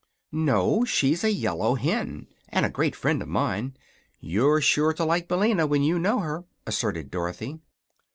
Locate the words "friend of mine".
2.95-3.77